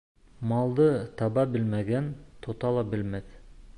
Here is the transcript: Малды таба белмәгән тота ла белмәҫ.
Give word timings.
Малды 0.51 0.87
таба 1.21 1.43
белмәгән 1.57 2.09
тота 2.47 2.73
ла 2.79 2.87
белмәҫ. 2.95 3.37